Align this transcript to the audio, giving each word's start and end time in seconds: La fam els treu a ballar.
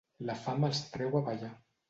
La 0.29 0.37
fam 0.45 0.65
els 0.69 0.81
treu 0.95 1.19
a 1.21 1.23
ballar. 1.29 1.53